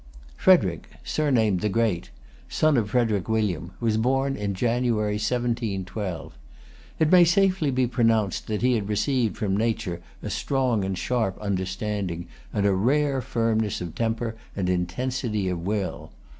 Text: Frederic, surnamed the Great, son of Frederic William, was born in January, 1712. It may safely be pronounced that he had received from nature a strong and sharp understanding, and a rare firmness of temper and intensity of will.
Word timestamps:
Frederic, 0.35 0.89
surnamed 1.03 1.59
the 1.61 1.69
Great, 1.69 2.09
son 2.49 2.75
of 2.75 2.89
Frederic 2.89 3.29
William, 3.29 3.73
was 3.79 3.97
born 3.97 4.35
in 4.35 4.55
January, 4.55 5.17
1712. 5.19 6.35
It 6.97 7.11
may 7.11 7.23
safely 7.23 7.69
be 7.69 7.85
pronounced 7.85 8.47
that 8.47 8.63
he 8.63 8.73
had 8.73 8.89
received 8.89 9.37
from 9.37 9.55
nature 9.55 10.01
a 10.23 10.31
strong 10.31 10.83
and 10.83 10.97
sharp 10.97 11.39
understanding, 11.39 12.25
and 12.51 12.65
a 12.65 12.73
rare 12.73 13.21
firmness 13.21 13.79
of 13.79 13.93
temper 13.93 14.35
and 14.55 14.71
intensity 14.71 15.47
of 15.49 15.61
will. 15.67 16.11